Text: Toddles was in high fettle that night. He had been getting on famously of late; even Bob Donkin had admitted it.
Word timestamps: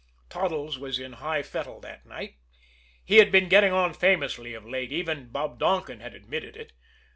Toddles 0.31 0.79
was 0.79 0.97
in 0.97 1.13
high 1.13 1.43
fettle 1.43 1.79
that 1.81 2.07
night. 2.07 2.37
He 3.05 3.17
had 3.17 3.31
been 3.31 3.47
getting 3.47 3.71
on 3.71 3.93
famously 3.93 4.55
of 4.55 4.65
late; 4.67 4.91
even 4.91 5.29
Bob 5.29 5.59
Donkin 5.59 5.99
had 5.99 6.15
admitted 6.15 6.57
it. 6.57 6.73